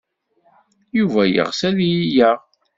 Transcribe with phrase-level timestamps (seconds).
[0.97, 2.39] Yuba yeɣs ad iyi-yaɣ.